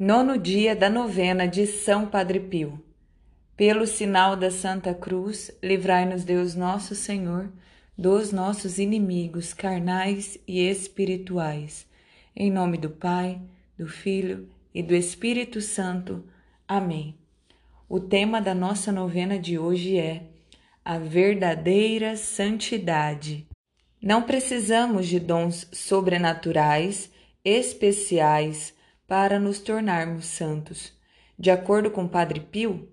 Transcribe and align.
Nono 0.00 0.38
dia 0.38 0.76
da 0.76 0.88
novena 0.88 1.48
de 1.48 1.66
São 1.66 2.06
Padre 2.06 2.38
Pio. 2.38 2.80
Pelo 3.56 3.84
sinal 3.84 4.36
da 4.36 4.48
Santa 4.48 4.94
Cruz, 4.94 5.50
livrai-nos 5.60 6.22
Deus 6.22 6.54
nosso 6.54 6.94
Senhor 6.94 7.50
dos 7.96 8.30
nossos 8.30 8.78
inimigos 8.78 9.52
carnais 9.52 10.38
e 10.46 10.60
espirituais. 10.60 11.84
Em 12.36 12.48
nome 12.48 12.78
do 12.78 12.88
Pai, 12.88 13.40
do 13.76 13.88
Filho 13.88 14.48
e 14.72 14.84
do 14.84 14.94
Espírito 14.94 15.60
Santo. 15.60 16.22
Amém. 16.68 17.16
O 17.88 17.98
tema 17.98 18.40
da 18.40 18.54
nossa 18.54 18.92
novena 18.92 19.36
de 19.36 19.58
hoje 19.58 19.98
é 19.98 20.22
a 20.84 20.96
verdadeira 20.96 22.16
santidade. 22.16 23.48
Não 24.00 24.22
precisamos 24.22 25.08
de 25.08 25.18
dons 25.18 25.66
sobrenaturais, 25.72 27.10
especiais, 27.44 28.77
para 29.08 29.40
nos 29.40 29.58
tornarmos 29.58 30.26
santos. 30.26 30.92
De 31.38 31.50
acordo 31.50 31.90
com 31.90 32.06
Padre 32.06 32.40
Pio, 32.40 32.86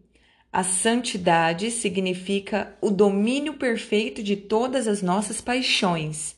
a 0.52 0.64
santidade 0.64 1.70
significa 1.70 2.74
o 2.80 2.90
domínio 2.90 3.56
perfeito 3.56 4.24
de 4.24 4.38
todas 4.38 4.88
as 4.88 5.02
nossas 5.02 5.42
paixões. 5.42 6.38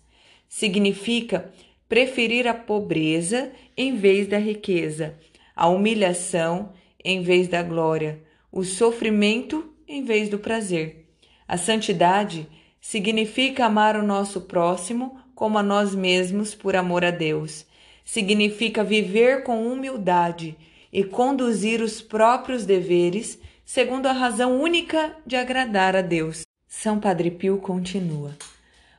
Significa 0.50 1.54
preferir 1.88 2.48
a 2.48 2.56
pobreza 2.56 3.52
em 3.78 3.96
vez 3.96 4.28
da 4.28 4.40
riqueza, 4.40 5.16
a 5.56 5.68
humilhação 5.68 6.74
em 7.04 7.22
vez 7.22 7.48
da 7.48 7.62
glória, 7.62 8.24
o 8.52 8.64
sofrimento 8.64 9.72
em 9.88 10.04
vez 10.04 10.28
do 10.28 10.40
prazer. 10.40 11.06
A 11.48 11.56
santidade 11.56 12.48
significa 12.82 13.66
amar 13.68 13.96
o 13.96 14.02
nosso 14.02 14.42
próximo 14.42 15.20
como 15.36 15.60
a 15.60 15.64
nós 15.64 15.94
mesmos 15.94 16.56
por 16.56 16.76
amor 16.76 17.06
a 17.06 17.12
Deus 17.12 17.68
significa 18.08 18.86
viver 18.86 19.44
com 19.44 19.68
humildade 19.68 20.58
e 20.94 21.04
conduzir 21.04 21.82
os 21.82 22.02
próprios 22.02 22.66
deveres 22.66 23.38
segundo 23.66 24.06
a 24.06 24.14
razão 24.14 24.62
única 24.62 25.14
de 25.26 25.36
agradar 25.36 25.94
a 25.94 26.02
Deus. 26.02 26.44
São 26.66 27.02
Padre 27.02 27.30
Pio 27.30 27.58
continua: 27.58 28.32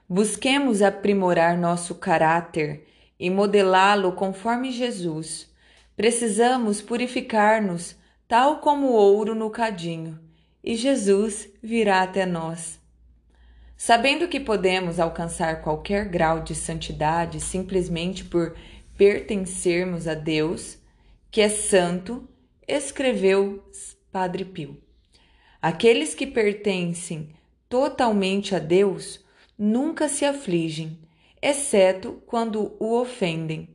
Busquemos 0.06 0.82
aprimorar 0.82 1.56
nosso 1.56 1.94
caráter 1.94 2.86
e 3.18 3.30
modelá-lo 3.30 4.12
conforme 4.12 4.70
Jesus. 4.70 5.48
Precisamos 5.96 6.82
purificar-nos, 6.82 7.96
tal 8.28 8.58
como 8.58 8.88
o 8.88 8.92
ouro 8.92 9.34
no 9.34 9.48
cadinho, 9.48 10.20
e 10.62 10.76
Jesus 10.76 11.48
virá 11.62 12.02
até 12.02 12.26
nós. 12.26 12.78
Sabendo 13.74 14.28
que 14.28 14.38
podemos 14.38 15.00
alcançar 15.00 15.62
qualquer 15.62 16.04
grau 16.08 16.40
de 16.40 16.54
santidade 16.54 17.40
simplesmente 17.40 18.24
por 18.24 18.54
pertencermos 18.98 20.08
a 20.08 20.14
Deus, 20.14 20.76
que 21.30 21.40
é 21.40 21.48
santo, 21.48 22.28
escreveu 22.66 23.62
Padre 24.10 24.44
Pio. 24.44 24.76
Aqueles 25.62 26.16
que 26.16 26.26
pertencem 26.26 27.30
totalmente 27.68 28.56
a 28.56 28.58
Deus 28.58 29.24
nunca 29.56 30.08
se 30.08 30.24
afligem, 30.24 30.98
exceto 31.40 32.20
quando 32.26 32.76
o 32.80 32.98
ofendem. 33.00 33.68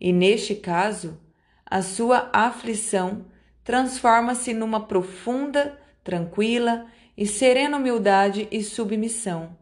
E 0.00 0.12
neste 0.12 0.54
caso, 0.54 1.20
a 1.66 1.82
sua 1.82 2.30
aflição 2.32 3.26
transforma-se 3.64 4.54
numa 4.54 4.86
profunda, 4.86 5.80
tranquila 6.04 6.86
e 7.16 7.26
serena 7.26 7.76
humildade 7.76 8.46
e 8.52 8.62
submissão, 8.62 9.56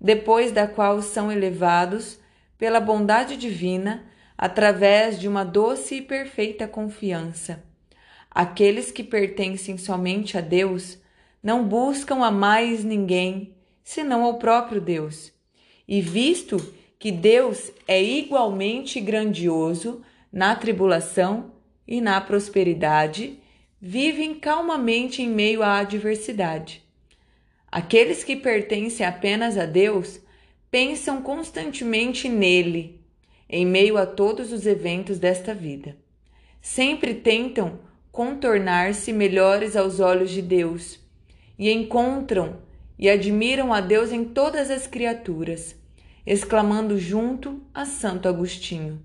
depois 0.00 0.52
da 0.52 0.68
qual 0.68 1.02
são 1.02 1.32
elevados 1.32 2.20
pela 2.56 2.78
bondade 2.78 3.36
divina 3.36 4.13
através 4.36 5.18
de 5.18 5.28
uma 5.28 5.44
doce 5.44 5.96
e 5.96 6.02
perfeita 6.02 6.66
confiança. 6.66 7.62
Aqueles 8.30 8.90
que 8.90 9.04
pertencem 9.04 9.78
somente 9.78 10.36
a 10.36 10.40
Deus 10.40 10.98
não 11.42 11.66
buscam 11.66 12.24
a 12.24 12.30
mais 12.30 12.82
ninguém 12.82 13.54
senão 13.84 14.24
ao 14.24 14.38
próprio 14.38 14.80
Deus. 14.80 15.32
E 15.86 16.00
visto 16.00 16.56
que 16.98 17.12
Deus 17.12 17.70
é 17.86 18.02
igualmente 18.02 18.98
grandioso 18.98 20.02
na 20.32 20.56
tribulação 20.56 21.52
e 21.86 22.00
na 22.00 22.20
prosperidade, 22.20 23.38
vivem 23.80 24.34
calmamente 24.34 25.22
em 25.22 25.28
meio 25.28 25.62
à 25.62 25.78
adversidade. 25.78 26.82
Aqueles 27.70 28.24
que 28.24 28.34
pertencem 28.34 29.04
apenas 29.04 29.58
a 29.58 29.66
Deus 29.66 30.18
pensam 30.70 31.20
constantemente 31.20 32.28
nele 32.28 33.03
em 33.48 33.66
meio 33.66 33.96
a 33.96 34.06
todos 34.06 34.52
os 34.52 34.66
eventos 34.66 35.18
desta 35.18 35.54
vida. 35.54 35.96
Sempre 36.60 37.14
tentam 37.14 37.78
contornar-se 38.10 39.12
melhores 39.12 39.76
aos 39.76 40.00
olhos 40.00 40.30
de 40.30 40.40
Deus 40.40 40.98
e 41.58 41.70
encontram 41.70 42.58
e 42.98 43.08
admiram 43.08 43.72
a 43.72 43.80
Deus 43.80 44.12
em 44.12 44.24
todas 44.24 44.70
as 44.70 44.86
criaturas, 44.86 45.76
exclamando 46.26 46.98
junto 46.98 47.60
a 47.74 47.84
Santo 47.84 48.28
Agostinho: 48.28 49.04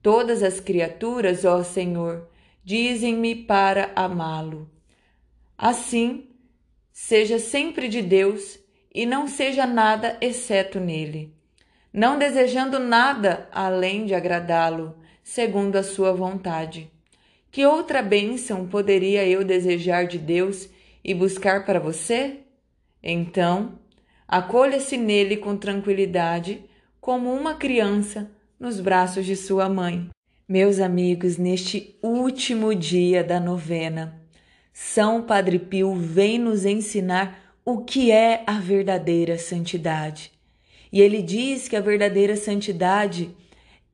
Todas 0.00 0.42
as 0.42 0.60
criaturas, 0.60 1.44
ó 1.44 1.62
Senhor, 1.64 2.28
dizem-me 2.62 3.34
para 3.34 3.90
amá-lo. 3.96 4.70
Assim, 5.56 6.28
seja 6.92 7.38
sempre 7.38 7.88
de 7.88 8.02
Deus 8.02 8.58
e 8.94 9.06
não 9.06 9.26
seja 9.26 9.66
nada 9.66 10.16
exceto 10.20 10.78
nele 10.78 11.34
não 11.92 12.18
desejando 12.18 12.78
nada 12.78 13.48
além 13.52 14.06
de 14.06 14.14
agradá-lo, 14.14 14.96
segundo 15.22 15.76
a 15.76 15.82
sua 15.82 16.12
vontade. 16.12 16.90
Que 17.50 17.66
outra 17.66 18.00
bênção 18.00 18.66
poderia 18.66 19.26
eu 19.28 19.44
desejar 19.44 20.06
de 20.06 20.18
Deus 20.18 20.68
e 21.04 21.12
buscar 21.12 21.66
para 21.66 21.78
você? 21.78 22.38
Então, 23.02 23.78
acolha-se 24.26 24.96
nele 24.96 25.36
com 25.36 25.56
tranquilidade, 25.56 26.64
como 27.00 27.32
uma 27.32 27.54
criança 27.54 28.30
nos 28.58 28.80
braços 28.80 29.26
de 29.26 29.36
sua 29.36 29.68
mãe. 29.68 30.08
Meus 30.48 30.80
amigos, 30.80 31.36
neste 31.36 31.98
último 32.02 32.74
dia 32.74 33.22
da 33.22 33.38
novena, 33.38 34.20
São 34.72 35.22
Padre 35.22 35.58
Pio 35.58 35.94
vem 35.94 36.38
nos 36.38 36.64
ensinar 36.64 37.56
o 37.64 37.84
que 37.84 38.10
é 38.10 38.42
a 38.46 38.58
verdadeira 38.58 39.36
santidade. 39.36 40.32
E 40.92 41.00
ele 41.00 41.22
diz 41.22 41.68
que 41.68 41.76
a 41.76 41.80
verdadeira 41.80 42.36
santidade 42.36 43.34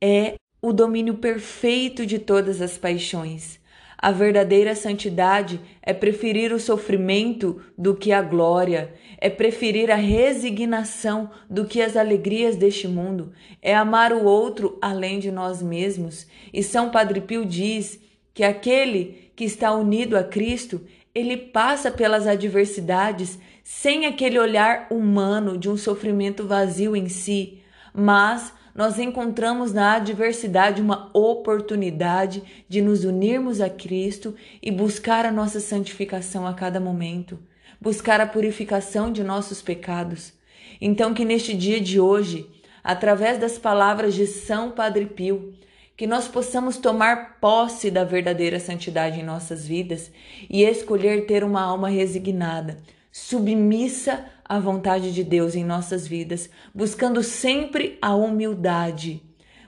é 0.00 0.34
o 0.60 0.72
domínio 0.72 1.14
perfeito 1.14 2.04
de 2.04 2.19
todas 2.19 2.60
as 2.60 2.76
paixões. 2.76 3.60
A 4.00 4.12
verdadeira 4.12 4.76
santidade 4.76 5.60
é 5.82 5.92
preferir 5.92 6.53
o 6.53 6.60
sofrimento 6.60 7.60
do 7.76 7.97
que 7.97 8.12
a 8.12 8.22
glória, 8.22 8.94
é 9.19 9.28
preferir 9.28 9.91
a 9.91 9.97
resignação 9.97 11.31
do 11.50 11.64
que 11.64 11.82
as 11.82 11.97
alegrias 11.97 12.54
deste 12.54 12.87
mundo, 12.87 13.32
é 13.60 13.75
amar 13.75 14.12
o 14.12 14.25
outro 14.25 14.78
além 14.81 15.19
de 15.19 15.32
nós 15.32 15.60
mesmos. 15.60 16.28
E 16.53 16.62
São 16.62 16.91
Padre 16.91 17.20
Pio 17.20 17.44
diz 17.44 17.98
que 18.32 18.44
aquele 18.44 19.32
que 19.34 19.44
está 19.44 19.72
unido 19.72 20.16
a 20.16 20.22
Cristo, 20.22 20.81
ele 21.12 21.37
passa 21.37 21.91
pelas 21.91 22.28
adversidades 22.28 23.37
sem 23.70 24.06
aquele 24.06 24.38
olhar 24.38 24.86
humano 24.90 25.58
de 25.58 25.68
um 25.68 25.76
sofrimento 25.76 26.46
vazio 26.46 26.96
em 26.96 27.06
si, 27.06 27.60
mas 27.92 28.50
nós 28.74 28.98
encontramos 28.98 29.74
na 29.74 29.92
adversidade 29.96 30.80
uma 30.80 31.10
oportunidade 31.12 32.42
de 32.66 32.80
nos 32.80 33.04
unirmos 33.04 33.60
a 33.60 33.68
Cristo 33.68 34.34
e 34.62 34.70
buscar 34.70 35.26
a 35.26 35.30
nossa 35.30 35.60
santificação 35.60 36.46
a 36.46 36.54
cada 36.54 36.80
momento, 36.80 37.38
buscar 37.78 38.22
a 38.22 38.26
purificação 38.26 39.12
de 39.12 39.22
nossos 39.22 39.60
pecados. 39.60 40.32
Então, 40.80 41.12
que 41.12 41.26
neste 41.26 41.54
dia 41.54 41.78
de 41.78 42.00
hoje, 42.00 42.48
através 42.82 43.38
das 43.38 43.58
palavras 43.58 44.14
de 44.14 44.26
São 44.26 44.70
Padre 44.70 45.04
Pio, 45.04 45.52
que 45.94 46.06
nós 46.06 46.26
possamos 46.26 46.78
tomar 46.78 47.38
posse 47.38 47.90
da 47.90 48.02
verdadeira 48.02 48.58
santidade 48.58 49.20
em 49.20 49.25
nossas 49.25 49.66
vidas 49.69 50.10
e 50.48 50.62
escolher 50.62 51.26
ter 51.26 51.44
uma 51.44 51.60
alma 51.60 51.90
resignada 51.90 52.78
submissa 53.19 54.25
à 54.44 54.61
vontade 54.61 55.12
de 55.12 55.25
Deus 55.25 55.55
em 55.55 55.65
nossas 55.65 56.06
vidas, 56.06 56.49
buscando 56.75 57.23
sempre 57.23 57.99
a 58.00 58.15
humildade, 58.15 59.23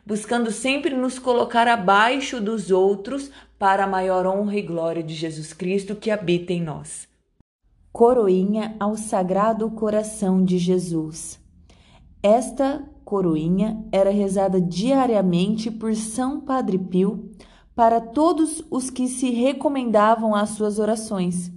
buscando 0.06 0.50
sempre 0.50 0.94
nos 0.94 1.18
colocar 1.18 1.66
abaixo 1.66 2.40
dos 2.40 2.70
outros 2.70 3.30
para 3.58 3.84
a 3.84 3.88
maior 3.88 4.24
honra 4.24 4.56
e 4.56 4.62
glória 4.62 5.02
de 5.02 5.14
Jesus 5.14 5.52
Cristo 5.52 5.96
que 5.96 6.10
habita 6.10 6.52
em 6.52 6.62
nós. 6.62 7.08
Coroinha 7.92 8.76
ao 8.78 8.96
Sagrado 8.96 9.68
Coração 9.72 10.44
de 10.44 10.56
Jesus. 10.56 11.40
Esta 12.22 12.82
coroinha 13.04 13.84
era 13.90 14.10
rezada 14.10 14.60
diariamente 14.60 15.70
por 15.70 15.94
São 15.96 16.40
Padre 16.40 16.78
Pio 16.78 17.30
para 17.74 18.00
todos 18.00 18.62
os 18.70 18.90
que 18.90 19.08
se 19.08 19.30
recomendavam 19.30 20.34
às 20.34 20.50
suas 20.50 20.78
orações. 20.78 21.50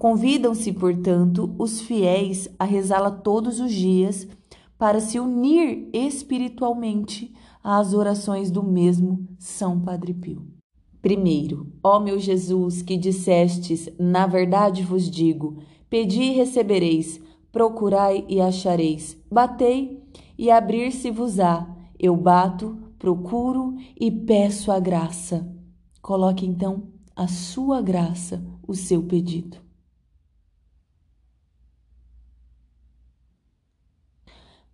Convidam-se, 0.00 0.72
portanto, 0.72 1.54
os 1.58 1.82
fiéis 1.82 2.48
a 2.58 2.64
rezá-la 2.64 3.10
todos 3.10 3.60
os 3.60 3.70
dias 3.70 4.26
para 4.78 4.98
se 4.98 5.20
unir 5.20 5.90
espiritualmente 5.92 7.34
às 7.62 7.92
orações 7.92 8.50
do 8.50 8.62
mesmo 8.62 9.28
São 9.38 9.78
Padre 9.78 10.14
Pio. 10.14 10.42
Primeiro, 11.02 11.70
ó 11.84 12.00
meu 12.00 12.18
Jesus, 12.18 12.80
que 12.80 12.96
dissestes, 12.96 13.90
na 13.98 14.26
verdade 14.26 14.82
vos 14.82 15.10
digo: 15.10 15.58
pedi 15.90 16.22
e 16.22 16.32
recebereis, 16.32 17.20
procurai 17.52 18.24
e 18.26 18.40
achareis, 18.40 19.18
batei 19.30 20.02
e 20.38 20.50
abrir-se-vos-á. 20.50 21.76
Eu 21.98 22.16
bato, 22.16 22.74
procuro 22.98 23.74
e 24.00 24.10
peço 24.10 24.72
a 24.72 24.80
graça. 24.80 25.46
Coloque 26.00 26.46
então 26.46 26.84
a 27.14 27.28
sua 27.28 27.82
graça, 27.82 28.42
o 28.66 28.74
seu 28.74 29.02
pedido. 29.02 29.68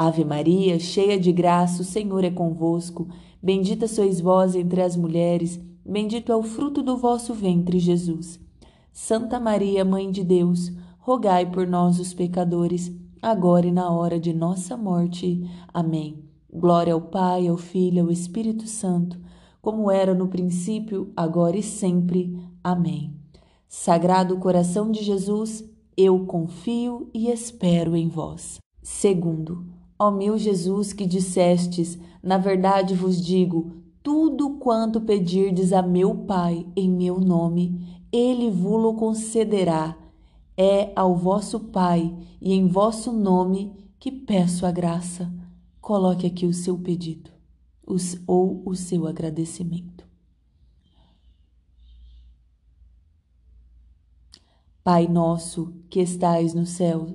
Ave 0.00 0.24
Maria, 0.24 0.78
cheia 0.78 1.18
de 1.18 1.32
graça, 1.32 1.82
o 1.82 1.84
Senhor 1.84 2.22
é 2.22 2.30
convosco. 2.30 3.08
Bendita 3.42 3.88
sois 3.88 4.20
vós 4.20 4.54
entre 4.54 4.80
as 4.80 4.96
mulheres, 4.96 5.60
bendito 5.84 6.30
é 6.30 6.36
o 6.36 6.42
fruto 6.44 6.84
do 6.84 6.96
vosso 6.96 7.34
ventre, 7.34 7.80
Jesus. 7.80 8.38
Santa 8.92 9.40
Maria, 9.40 9.84
Mãe 9.84 10.08
de 10.08 10.22
Deus, 10.22 10.70
rogai 11.00 11.50
por 11.50 11.66
nós, 11.66 11.98
os 11.98 12.14
pecadores, 12.14 12.92
agora 13.20 13.66
e 13.66 13.72
na 13.72 13.90
hora 13.90 14.20
de 14.20 14.32
nossa 14.32 14.76
morte. 14.76 15.44
Amém. 15.74 16.22
Glória 16.48 16.94
ao 16.94 17.00
Pai, 17.00 17.48
ao 17.48 17.56
Filho 17.56 18.04
ao 18.04 18.10
Espírito 18.12 18.68
Santo, 18.68 19.18
como 19.60 19.90
era 19.90 20.14
no 20.14 20.28
princípio, 20.28 21.12
agora 21.16 21.56
e 21.56 21.62
sempre. 21.64 22.40
Amém. 22.62 23.16
Sagrado 23.66 24.38
coração 24.38 24.92
de 24.92 25.02
Jesus, 25.02 25.68
eu 25.96 26.24
confio 26.24 27.10
e 27.12 27.28
espero 27.32 27.96
em 27.96 28.06
vós. 28.06 28.60
Segundo, 28.80 29.66
Ó 29.98 30.10
meu 30.10 30.38
Jesus, 30.38 30.92
que 30.92 31.04
dissestes, 31.04 31.98
na 32.22 32.38
verdade 32.38 32.94
vos 32.94 33.20
digo, 33.20 33.72
tudo 34.02 34.58
quanto 34.58 35.00
pedirdes 35.00 35.72
a 35.72 35.82
meu 35.82 36.14
Pai 36.14 36.66
em 36.76 36.88
meu 36.88 37.18
nome, 37.18 37.84
ele 38.12 38.50
vos 38.50 38.96
concederá. 38.96 39.96
É 40.56 40.92
ao 40.96 41.16
vosso 41.16 41.60
Pai 41.60 42.16
e 42.40 42.52
em 42.52 42.68
vosso 42.68 43.12
nome 43.12 43.72
que 43.98 44.10
peço 44.10 44.64
a 44.64 44.70
graça. 44.70 45.32
Coloque 45.80 46.26
aqui 46.26 46.46
o 46.46 46.54
seu 46.54 46.78
pedido 46.78 47.30
ou 48.26 48.62
o 48.64 48.74
seu 48.74 49.06
agradecimento. 49.06 50.06
Pai 54.84 55.06
nosso 55.06 55.74
que 55.90 56.00
estais 56.00 56.54
no 56.54 56.64
céu, 56.64 57.14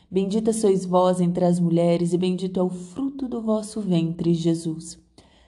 Bendita 0.11 0.51
sois 0.51 0.85
vós 0.85 1.21
entre 1.21 1.45
as 1.45 1.57
mulheres, 1.57 2.11
e 2.11 2.17
bendito 2.17 2.59
é 2.59 2.63
o 2.63 2.69
fruto 2.69 3.29
do 3.29 3.41
vosso 3.41 3.79
ventre, 3.79 4.33
Jesus. 4.33 4.99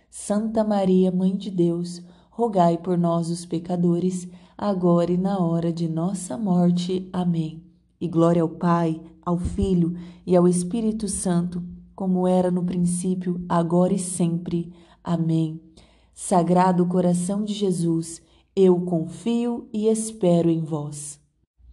Santa 0.10 0.64
Maria, 0.64 1.12
Mãe 1.12 1.36
de 1.36 1.52
Deus, 1.52 2.02
rogai 2.30 2.78
por 2.78 2.98
nós, 2.98 3.30
os 3.30 3.46
pecadores, 3.46 4.26
agora 4.58 5.12
e 5.12 5.18
na 5.18 5.38
hora 5.38 5.74
de 5.74 5.90
nossa 5.90 6.38
morte. 6.38 7.10
Amém. 7.12 7.62
E 8.00 8.08
glória 8.08 8.42
ao 8.42 8.48
Pai, 8.48 9.02
ao 9.26 9.38
Filho 9.38 9.98
e 10.26 10.34
ao 10.34 10.48
Espírito 10.48 11.10
Santo, 11.10 11.62
como 11.94 12.26
era 12.26 12.50
no 12.50 12.64
princípio, 12.64 13.44
agora 13.50 13.94
e 13.94 14.00
sempre. 14.00 14.72
Amém. 15.04 15.60
Sagrado 16.14 16.86
coração 16.86 17.44
de 17.44 17.54
Jesus, 17.54 18.22
eu 18.56 18.80
confio 18.80 19.68
e 19.74 19.90
espero 19.90 20.50
em 20.50 20.62
vós. 20.62 21.20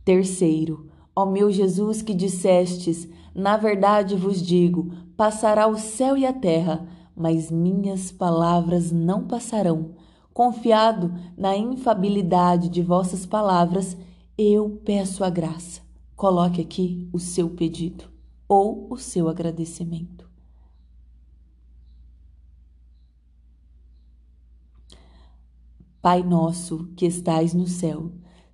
Terceiro, 0.04 0.88
Ó 1.20 1.26
meu 1.26 1.52
Jesus, 1.52 2.00
que 2.00 2.14
dissestes, 2.14 3.06
na 3.34 3.58
verdade 3.58 4.16
vos 4.16 4.40
digo: 4.40 4.90
passará 5.18 5.66
o 5.66 5.76
céu 5.76 6.16
e 6.16 6.24
a 6.24 6.32
terra, 6.32 6.88
mas 7.14 7.50
minhas 7.50 8.10
palavras 8.10 8.90
não 8.90 9.26
passarão. 9.26 9.90
Confiado 10.32 11.12
na 11.36 11.54
infabilidade 11.54 12.70
de 12.70 12.80
vossas 12.80 13.26
palavras, 13.26 13.98
eu 14.38 14.80
peço 14.82 15.22
a 15.22 15.28
graça. 15.28 15.82
Coloque 16.16 16.62
aqui 16.62 17.06
o 17.12 17.18
seu 17.18 17.50
pedido 17.50 18.04
ou 18.48 18.86
o 18.88 18.96
seu 18.96 19.28
agradecimento. 19.28 20.26
Pai 26.00 26.22
nosso 26.22 26.88
que 26.96 27.04
estais 27.04 27.52
no 27.52 27.66
céu, 27.66 28.10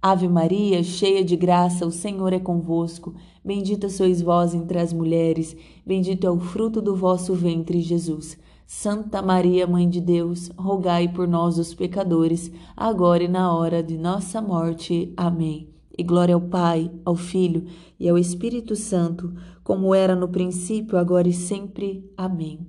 Ave 0.00 0.28
Maria, 0.28 0.80
cheia 0.84 1.24
de 1.24 1.34
graça, 1.34 1.84
o 1.84 1.90
Senhor 1.90 2.32
é 2.32 2.38
convosco. 2.38 3.14
Bendita 3.44 3.88
sois 3.88 4.22
vós 4.22 4.54
entre 4.54 4.78
as 4.78 4.92
mulheres, 4.92 5.56
bendito 5.84 6.24
é 6.24 6.30
o 6.30 6.38
fruto 6.38 6.80
do 6.80 6.94
vosso 6.94 7.34
ventre, 7.34 7.80
Jesus. 7.80 8.38
Santa 8.64 9.20
Maria, 9.20 9.66
Mãe 9.66 9.88
de 9.88 10.00
Deus, 10.00 10.52
rogai 10.56 11.08
por 11.08 11.26
nós, 11.26 11.58
os 11.58 11.74
pecadores, 11.74 12.52
agora 12.76 13.24
e 13.24 13.28
na 13.28 13.52
hora 13.52 13.82
de 13.82 13.98
nossa 13.98 14.40
morte. 14.40 15.12
Amém. 15.16 15.68
E 15.96 16.04
glória 16.04 16.36
ao 16.36 16.40
Pai, 16.42 16.92
ao 17.04 17.16
Filho 17.16 17.64
e 17.98 18.08
ao 18.08 18.16
Espírito 18.16 18.76
Santo, 18.76 19.34
como 19.64 19.92
era 19.92 20.14
no 20.14 20.28
princípio, 20.28 20.96
agora 20.96 21.26
e 21.26 21.32
sempre. 21.32 22.08
Amém. 22.16 22.60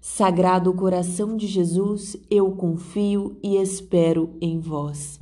Sagrado 0.00 0.72
coração 0.72 1.36
de 1.36 1.46
Jesus, 1.46 2.16
eu 2.30 2.52
confio 2.52 3.36
e 3.42 3.56
espero 3.56 4.30
em 4.40 4.58
vós. 4.58 5.19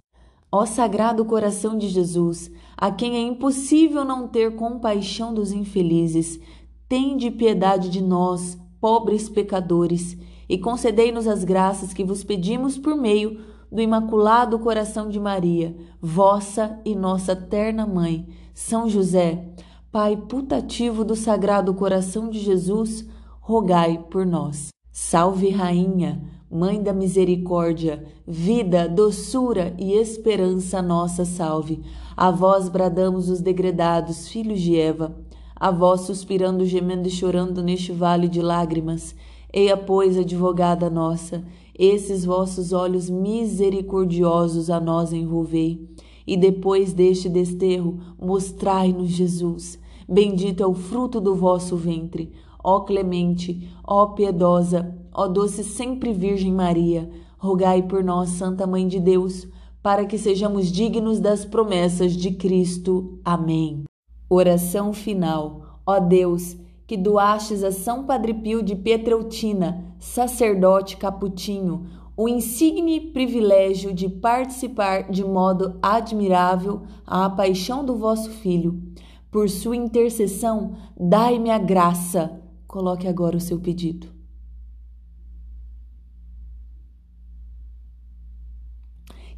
Ó 0.50 0.64
Sagrado 0.64 1.26
Coração 1.26 1.76
de 1.76 1.88
Jesus, 1.88 2.50
a 2.75 2.90
quem 2.90 3.17
é 3.17 3.21
impossível 3.21 4.02
não 4.02 4.26
ter 4.26 4.57
compaixão 4.57 5.35
dos 5.35 5.52
infelizes, 5.52 6.40
tende 6.88 7.31
piedade 7.31 7.90
de 7.90 8.02
nós, 8.02 8.59
pobres 8.81 9.28
pecadores, 9.28 10.17
e 10.49 10.57
concedei-nos 10.57 11.28
as 11.28 11.45
graças 11.45 11.93
que 11.93 12.02
vos 12.02 12.25
pedimos 12.25 12.78
por 12.78 12.97
meio 12.97 13.40
do 13.71 13.83
Imaculado 13.83 14.59
Coração 14.59 15.11
de 15.11 15.21
Maria, 15.21 15.76
vossa 16.00 16.81
e 16.83 16.95
nossa 16.95 17.37
terna 17.37 17.87
Mãe, 17.87 18.26
São 18.55 18.88
José, 18.88 19.52
Pai 19.93 20.17
putativo 20.17 21.05
do 21.05 21.14
Sagrado 21.14 21.75
Coração 21.75 22.31
de 22.31 22.38
Jesus, 22.38 23.07
rogai 23.38 24.02
por 24.11 24.25
nós. 24.25 24.71
Salve, 25.00 25.49
Rainha! 25.50 26.21
Mãe 26.50 26.83
da 26.83 26.93
misericórdia, 26.93 28.05
vida, 28.26 28.88
doçura 28.88 29.73
e 29.78 29.93
esperança 29.93 30.83
nossa 30.83 31.25
salve. 31.25 31.81
A 32.17 32.33
vós 32.33 32.69
bradamos 32.69 33.31
os 33.31 33.40
degredados, 33.40 34.26
filhos 34.28 34.61
de 34.61 34.76
Eva. 34.76 35.17
A 35.55 35.71
vós 35.71 36.00
suspirando, 36.00 36.67
gemendo 36.67 37.07
e 37.07 37.12
chorando 37.12 37.62
neste 37.62 37.93
vale 37.93 38.28
de 38.28 38.43
lágrimas. 38.43 39.14
Eia, 39.52 39.76
pois, 39.76 40.19
advogada 40.19 40.90
nossa, 40.90 41.45
esses 41.78 42.25
vossos 42.25 42.73
olhos 42.73 43.09
misericordiosos 43.09 44.69
a 44.69 44.81
nós 44.81 45.12
envolvei. 45.12 45.88
E 46.26 46.37
depois 46.37 46.93
deste 46.93 47.28
desterro, 47.28 47.99
mostrai-nos 48.21 49.11
Jesus. 49.11 49.78
Bendito 50.09 50.62
é 50.62 50.67
o 50.67 50.75
fruto 50.75 51.21
do 51.21 51.37
vosso 51.37 51.76
ventre. 51.76 52.33
Ó 52.62 52.81
clemente, 52.81 53.71
ó 53.87 54.07
piedosa, 54.07 54.97
ó 55.12 55.27
doce 55.29 55.62
sempre 55.62 56.12
Virgem 56.12 56.53
Maria, 56.53 57.11
rogai 57.38 57.83
por 57.83 58.03
nós, 58.03 58.31
Santa 58.31 58.67
Mãe 58.67 58.87
de 58.87 58.99
Deus, 58.99 59.47
para 59.83 60.05
que 60.05 60.19
sejamos 60.19 60.67
dignos 60.71 61.21
das 61.21 61.45
promessas 61.45 62.12
de 62.12 62.33
Cristo. 62.33 63.19
Amém. 63.25 63.85
Oração 64.29 64.93
final. 64.93 65.81
Ó 65.87 65.99
Deus, 66.00 66.57
que 66.87 66.97
doastes 66.97 67.62
a 67.62 67.71
São 67.71 68.05
Padre 68.05 68.35
Pio 68.35 68.62
de 68.62 68.75
Pietreutina, 68.75 69.95
sacerdote 69.99 70.97
caputinho, 70.97 71.87
o 72.17 72.29
insigne 72.29 73.00
privilégio 73.12 73.95
de 73.95 74.09
participar 74.09 75.09
de 75.09 75.25
modo 75.25 75.79
admirável 75.81 76.83
à 77.07 77.31
paixão 77.31 77.85
do 77.85 77.95
vosso 77.95 78.31
Filho. 78.31 78.83
Por 79.31 79.49
sua 79.49 79.77
intercessão, 79.77 80.73
dai-me 80.99 81.50
a 81.50 81.59
graça. 81.59 82.43
Coloque 82.68 83.08
agora 83.08 83.37
o 83.37 83.40
seu 83.40 83.58
pedido. 83.58 84.08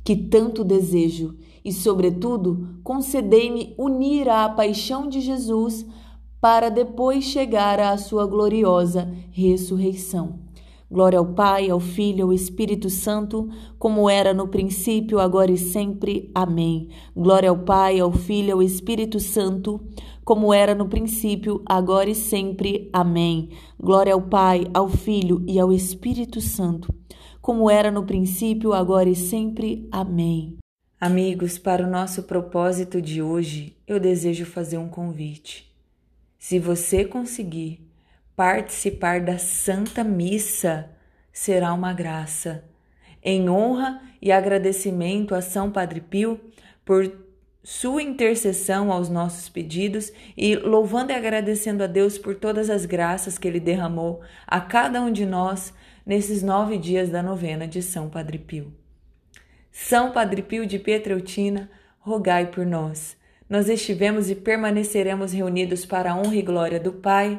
Que 0.04 0.16
tanto 0.16 0.64
desejo, 0.64 1.38
e, 1.64 1.72
sobretudo, 1.72 2.80
concedei-me 2.82 3.72
unir 3.78 4.28
à 4.28 4.48
paixão 4.48 5.08
de 5.08 5.20
Jesus 5.20 5.86
para 6.40 6.70
depois 6.70 7.24
chegar 7.24 7.78
à 7.78 7.96
sua 7.96 8.26
gloriosa 8.26 9.08
ressurreição. 9.30 10.40
Glória 10.90 11.20
ao 11.20 11.26
Pai, 11.26 11.70
ao 11.70 11.78
Filho, 11.78 12.24
ao 12.26 12.32
Espírito 12.32 12.90
Santo, 12.90 13.48
como 13.78 14.10
era 14.10 14.34
no 14.34 14.48
princípio, 14.48 15.20
agora 15.20 15.52
e 15.52 15.56
sempre. 15.56 16.28
Amém. 16.34 16.88
Glória 17.14 17.48
ao 17.48 17.58
Pai, 17.58 18.00
ao 18.00 18.10
Filho, 18.10 18.54
ao 18.54 18.62
Espírito 18.62 19.20
Santo, 19.20 19.80
como 20.24 20.52
era 20.52 20.74
no 20.74 20.88
princípio, 20.88 21.62
agora 21.64 22.10
e 22.10 22.14
sempre. 22.16 22.90
Amém. 22.92 23.50
Glória 23.78 24.14
ao 24.14 24.22
Pai, 24.22 24.66
ao 24.74 24.88
Filho 24.88 25.44
e 25.46 25.60
ao 25.60 25.72
Espírito 25.72 26.40
Santo, 26.40 26.92
como 27.40 27.70
era 27.70 27.92
no 27.92 28.04
princípio, 28.04 28.72
agora 28.72 29.08
e 29.08 29.14
sempre. 29.14 29.88
Amém. 29.92 30.56
Amigos, 31.00 31.56
para 31.56 31.86
o 31.86 31.90
nosso 31.90 32.24
propósito 32.24 33.00
de 33.00 33.22
hoje, 33.22 33.76
eu 33.86 34.00
desejo 34.00 34.44
fazer 34.44 34.76
um 34.76 34.88
convite. 34.88 35.72
Se 36.36 36.58
você 36.58 37.04
conseguir, 37.04 37.89
participar 38.40 39.20
da 39.20 39.36
Santa 39.36 40.02
Missa 40.02 40.88
será 41.30 41.74
uma 41.74 41.92
graça. 41.92 42.64
Em 43.22 43.50
honra 43.50 44.00
e 44.22 44.32
agradecimento 44.32 45.34
a 45.34 45.42
São 45.42 45.70
Padre 45.70 46.00
Pio 46.00 46.40
por 46.82 47.18
sua 47.62 48.02
intercessão 48.02 48.90
aos 48.90 49.10
nossos 49.10 49.50
pedidos 49.50 50.10
e 50.34 50.56
louvando 50.56 51.12
e 51.12 51.14
agradecendo 51.14 51.84
a 51.84 51.86
Deus 51.86 52.16
por 52.16 52.34
todas 52.34 52.70
as 52.70 52.86
graças 52.86 53.36
que 53.36 53.46
Ele 53.46 53.60
derramou 53.60 54.22
a 54.46 54.58
cada 54.58 55.02
um 55.02 55.12
de 55.12 55.26
nós 55.26 55.74
nesses 56.06 56.42
nove 56.42 56.78
dias 56.78 57.10
da 57.10 57.22
novena 57.22 57.68
de 57.68 57.82
São 57.82 58.08
Padre 58.08 58.38
Pio. 58.38 58.72
São 59.70 60.12
Padre 60.12 60.40
Pio 60.40 60.64
de 60.64 60.78
Pietreutina, 60.78 61.70
rogai 61.98 62.46
por 62.46 62.64
nós. 62.64 63.18
Nós 63.50 63.68
estivemos 63.68 64.30
e 64.30 64.34
permaneceremos 64.34 65.32
reunidos 65.32 65.84
para 65.84 66.12
a 66.12 66.16
honra 66.16 66.36
e 66.36 66.42
glória 66.42 66.80
do 66.80 66.92
Pai, 66.92 67.38